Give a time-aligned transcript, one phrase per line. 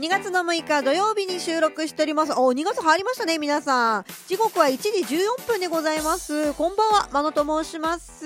[0.00, 2.32] 2月の6日土曜日に収録しております。
[2.32, 4.04] お、2月入りましたね、皆さん。
[4.28, 6.54] 時刻は1時14分でございます。
[6.54, 8.24] こんばんは、まのと申します。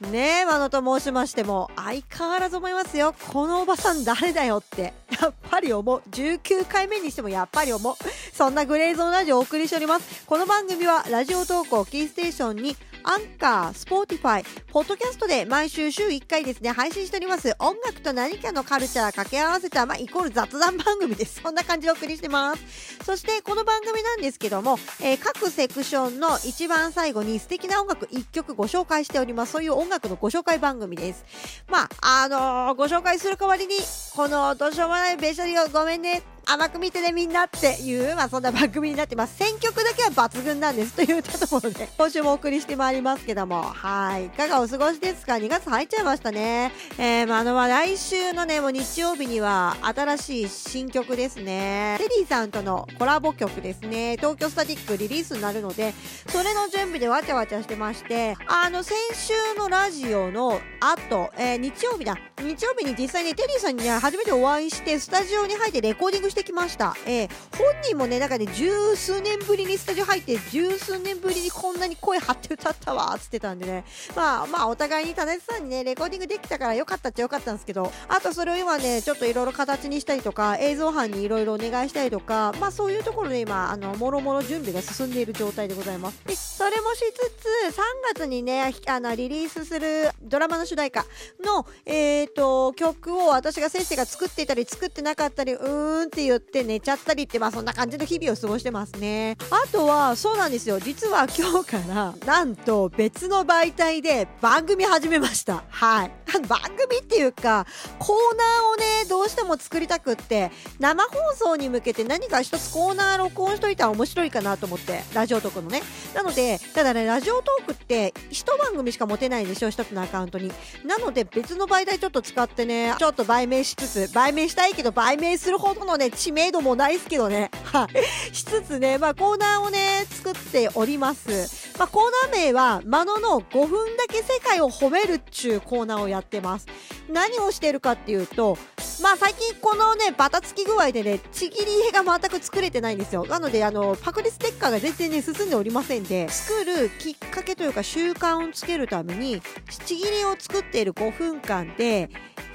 [0.00, 3.14] ねえ、まのと申しましても、相変わらず思いますよ。
[3.30, 4.94] このおばさん誰だよって。
[5.20, 6.02] やっぱり思う。
[6.10, 7.94] 19回目にしてもやっぱり思う。
[8.32, 10.24] そんなグレーゾーンラジオをお送りしております。
[10.24, 12.74] この番組は Radiotalk をキーステーションに
[13.04, 17.54] Anchor、Spotify、ポッドキャストで毎週週1回ですね、配信しております。
[17.58, 21.40] 音楽と何かのカルチャー掛け合わせた、まあ、イコール雑談番組です。
[21.42, 23.04] そんな感じでお送りしてます。
[23.04, 29.52] そして、この番組なんですけども、えー、各セクションの一番最後に素敵な音楽1曲ご紹介しております。
[29.52, 31.24] そういう音楽のご紹介番組です。
[31.68, 33.74] まあ、あのー、ご紹介する代わりに、
[34.14, 39.36] このどうしようもないべしゃりをごめんね甘く見てねみんなっていう、まあそんな番組になってます。
[39.36, 44.26] 選曲だけは抜群なんですというところで、 今週もお送りしてまいりますけども、はい。
[44.26, 46.72] いかがお過ごしですか ?2 月入っちゃいましたね。
[46.98, 51.96] えー、まあ、あの、まあ、来週のね、もう日曜日には新しい新曲ですね。
[51.98, 54.16] テリーさんとのコラボ曲ですね。
[54.18, 55.94] 東京スタティックリリースになるので、
[56.28, 62.16] それの準備でわちゃわちゃしてまして、あの、先週のラジオの後、えー、日曜日だ。
[62.40, 66.96] 日曜日に実際にテリーさんに、初めてお会いして、スタジオに入ってレコーディングしてきました。
[67.06, 73.84] えー、本人もね、なんかね、十数年ぶりにスタジオ入って、十数年ぶりにこんなに声張って歌ったわっ、つってたんでね。
[74.16, 86.24] まあまあ、お互いに田中さんにね、レコーディングできたからよかったっちゃよかったんですけど、あとそれを今ね、ちょっといろいろ形にしたりとか、映像班にいろいろお願いしたりとか、まあそういうところで今、あの、もろもろ準備が進んでいる状態でございます。
[86.24, 87.82] で、それもしつつ、3
[88.14, 91.04] 月にね、あの、リリースするドラマの主題歌
[91.44, 99.36] の、えっ、ー、と、曲を私が先生が作っていたり作ってなかったり、うーんってって言って寝ちゃったりって、まあそんな感じの日々を過ごしてますね。
[99.50, 100.78] あとは、そうなんですよ。
[100.78, 105.64] 実は今日から、なんと別の媒体で番組始めました。
[105.68, 106.12] はい。
[106.48, 107.66] 番組っていうか、
[107.98, 115.82] コーナーをね、どうしても作りたくって、生放送に向けて何か一つコーナー録音しといたら面白いかなと思って、ラジオトークのね。
[116.14, 120.52] なので、ただね、ラジオトークって一番組しか持てないでしょ、一つのアカウントに。
[120.84, 128.04] なので、別の媒体ちょっと使ってね、ちょっと売名しつつ、売名したいけど、売名するほどのね、知名度もないですけどね、はい。
[128.34, 131.72] しつつね、まあコーナーをね、作っております。
[131.78, 136.66] まあコーナー名は、マノの5分だけ世界を褒めるっちゅうコーナーをやってます。
[137.08, 138.58] 何をしてるかっていうと、
[139.02, 143.26] まあ最近このね、バタつき具合でね、ちぎり絵が全く作れてないんですよ。
[143.26, 149.42] なので、あの、パクリステッカーが全然ね、進んでおりませんで、作るきっかけというか習慣をつけるために、
[149.86, 152.10] ちぎりを作っている5分間で、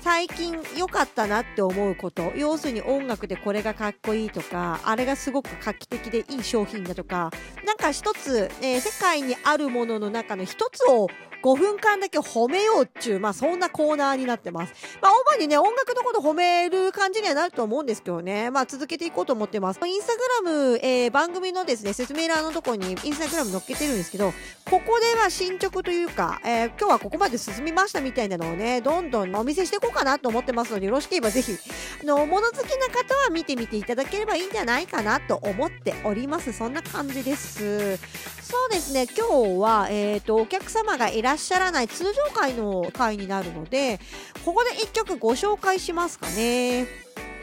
[0.07, 7.29] 最近良かったなって思うこと、要するに音楽でこれがかっこいいとか、あれがすごく画期的でいい商品だとか、
[7.65, 11.09] なんか一つ、えー、世界にあるものの中の一つを
[11.43, 14.73] 5分間だけ褒めようっちゅう、まあそんなコーナーになってます。
[15.01, 18.51] まあ主にね、音楽のこと褒める感じにはなると思うんですけどね。
[18.51, 19.79] まあ続けていこうと思ってます。
[19.85, 24.33] インスタグラム、えー、番組のですね、説明欄のとこにインスタグラム載っけてるんですけど、
[24.69, 31.53] ここでは進捗というか、えー、今日はここまで進みましたみたいなのをね、どんどんお見せしていこうかなと思ってますので、よろしければぜひ、
[32.01, 36.51] あの、物好きな方は見てみていただければいいんじゃないかなと思っております。
[36.51, 37.97] そんな感じです。
[37.97, 43.99] そうですね、今日は、えっ、ー、と、お客様がいらっしゃらない通常回の回になるので、
[44.45, 46.87] ここで1曲ご紹介しますかね。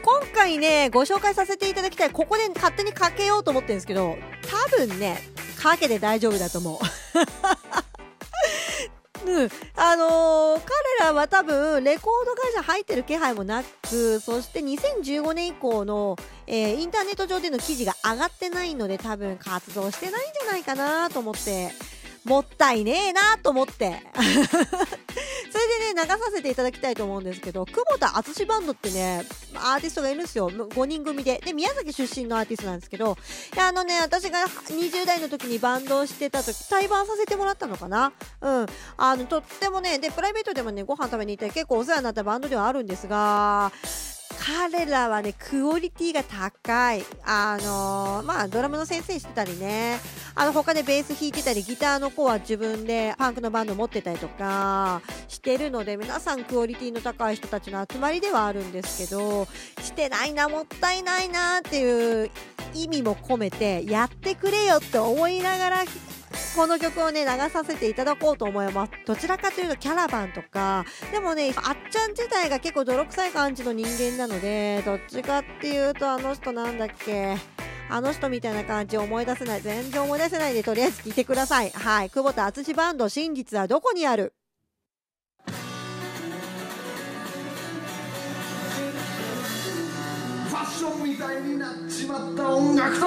[0.01, 4.17] 今回ね、ご紹介させていただきたい、ここで勝手にかけようと思ってるんですけど、
[4.71, 5.19] 多分ね、
[5.61, 6.79] かけて大丈夫だと思う。
[9.29, 16.15] うん、あのー、彼らは多分レコード会社入ってる気配もなくそして2015年以降の、
[16.45, 21.71] えー、インターネット上での記事が上がってないので多分活動してないんじゃないかなと思って
[22.25, 24.01] もったいねえなと思って。
[24.15, 29.23] それでね、流させていただきたいと思うんですけど、久保田淳バンドってね、
[29.55, 30.49] アーティストがいるんですよ。
[30.49, 31.39] 5人組で。
[31.45, 33.17] で、宮崎出身のアーティストなんですけど、
[33.53, 38.11] いや、あのね、私が20代の時にバンドをしてた時、対バンさせてもらったのかな？
[38.41, 38.65] うん。
[38.97, 43.71] あの、とってもね、で、プライベートでもね、ご飯食べに行ったり結構お世話になったバンドではあるんですが、
[44.45, 47.03] 彼らはね、クオリティが高い。
[47.25, 49.99] あの、まあ、ドラムの先生してたりね、
[50.35, 59.47] あの、他でベース弾いてたり、ギターの子は自分でパンクのバンド持ってたりとか、してるので、皆さんクオリティの高い人たちの集まりではあるんですけど、
[59.81, 62.29] してないな、もったいないなっていう
[62.75, 65.85] 意味も込めて、やってくれよって思いながら
[66.55, 68.93] この曲をね、流させていただこうと思います。
[69.05, 77.35] どちらかというとキャラバンとか、でもね、あっちゃん自体が結構泥臭い感じの人間なので、どっちかっていうとあの人なんだっけ、
[77.89, 79.61] あの人みたいな感じ思い出せない。
[79.61, 81.71] 全然思い出せないんで、とりあえず聞いてください。
[81.71, 82.09] はい。
[82.09, 84.33] 久保田敦バンド、真実はどこにある？
[85.45, 93.05] ファッションみたいになっちまった音楽と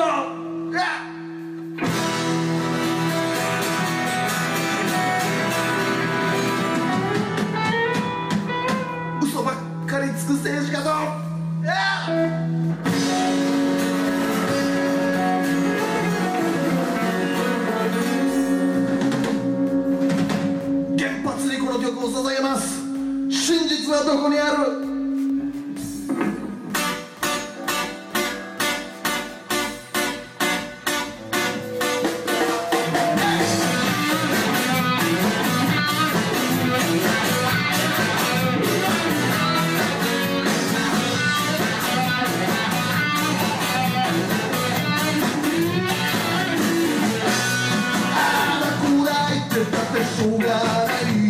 [50.60, 51.27] I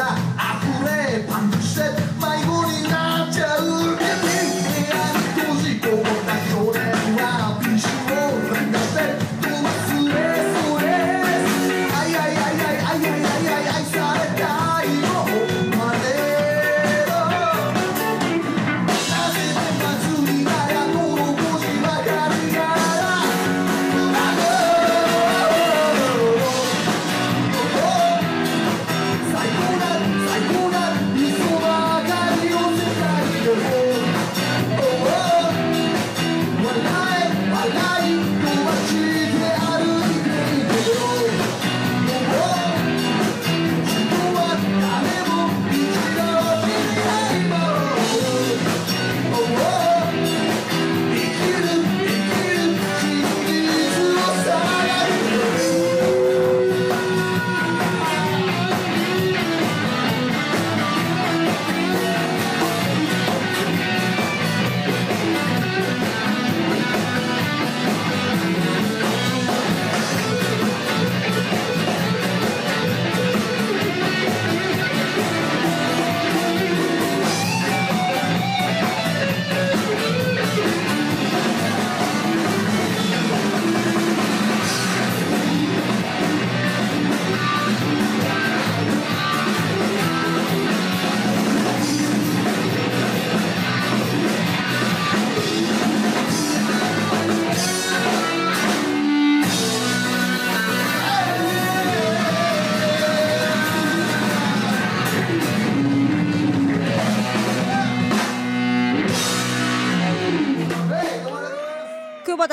[0.00, 0.29] 감사합니다.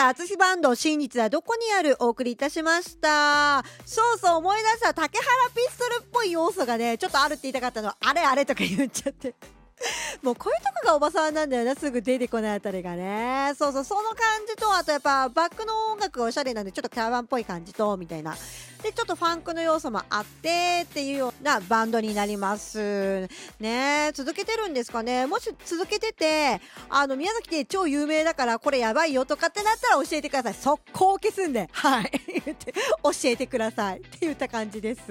[0.07, 1.97] 田敦バンド真実はどこにある？
[1.99, 3.61] お送りいたしました。
[3.85, 7.91] そうそう思い出した竹原ピストルっぽい要素がねちょっとあるって言いたかったの。
[7.99, 9.35] あれあれとか言っちゃって。
[10.23, 13.53] もうこういうとこがおばさんなんだよなすぐ出てこないあたりがね。
[13.57, 18.35] そうそうその感じとあとやっぱバックの音楽がおしゃれなんでちょっとキャラバンっぽい感じとみたいな。
[18.83, 23.27] でちょっとファンクの要素もあってっていうようなバンドになります。
[23.59, 25.25] ね続けてるんですかね。
[25.25, 30.53] もし続けててあの宮崎で超有名だからこれやばいよとかってなったら教えてください。
[30.53, 31.69] 速攻消すんで。
[31.71, 32.11] はい。
[33.03, 35.01] 教えてくださいって言った感じです。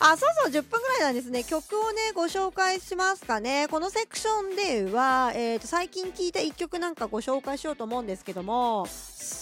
[0.00, 1.44] あそうそう10分ぐらいなんですね。
[1.44, 3.68] 曲をねご紹介しますかね。
[3.70, 4.56] このセクション
[4.86, 8.86] では、えー、と最近聴いた1曲なんかご紹介しようと思うんですけども。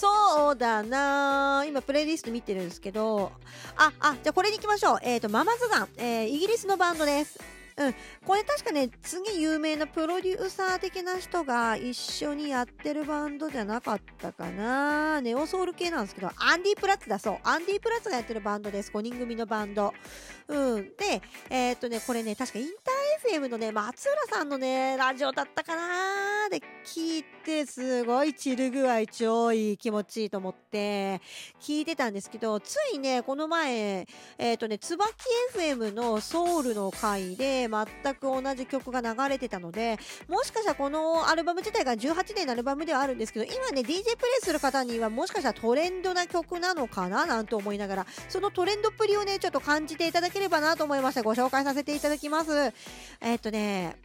[0.02, 3.32] そうだな今プレイリスト見てるんですけど
[3.76, 4.98] ああじゃあこれに行きましょう。
[5.02, 7.38] えっ、とママズガン、えーイギリスのバンドです。
[7.76, 7.94] うん。
[8.26, 15.20] これ確かね次有名なプロデューサー的な人が一緒にやってるバンドじゃなかったかな。
[15.20, 17.38] ネオソウル系なんですけどアンディ・プラッツだそう。
[17.44, 18.90] アンディ・プラッツがやってるバンドです。
[18.92, 19.94] 5人組のバンド。
[20.48, 20.84] うん。
[20.96, 31.20] でえーとねこれね確かインター FM のね松浦さんのねラジオだったかなで聞いてすごいチル具合超いい気持ちいいと思って
[31.60, 34.06] 聞いてたんですけどついねこの前
[34.38, 35.06] えーっとね椿
[35.54, 39.98] FM のソウルの回で全く同じ曲が流れてたので
[40.28, 44.04] もしかしたらこのアルバム自体が18年のアルバムではあるんですけど今ね DJ プレイ
[44.44, 52.72] する方にはもしかしたらトレンドな曲なのかななんて思いながらそのトレンドっぷりをねちょっと感じていただければなと思いましてご紹介させていただきます。
[53.20, 53.96] えーとね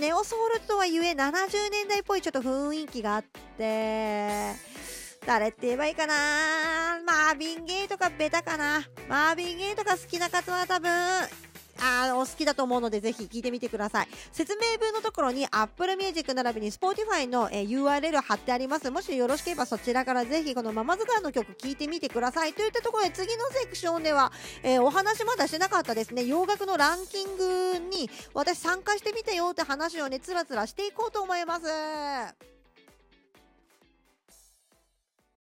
[0.00, 3.24] ネオソウルとはいえ70年代っぽいちょっと雰囲気があっ
[3.58, 4.52] て
[5.26, 6.14] 誰って言えばいいかな？
[7.04, 8.82] マービン・ゲイとかベタかな？
[9.08, 10.90] マービン・ゲイとか好きな方は多分
[11.80, 14.08] あお好きだと思うのでぜひ聞いてみてください。
[14.32, 18.90] 説明文のところに Apple Music 並びに Spotify の、えー URL 貼ってあります。
[18.90, 22.52] もしよろしければそちらからぜひこのママズガーの曲聞いてみてください。
[22.52, 24.32] といったところで次のセクションでは、
[24.62, 26.24] えーお話まだしてなかったですね。
[26.24, 32.57] 洋楽のランキングに私参加してみたよって話をねつらつらしていこうと思います。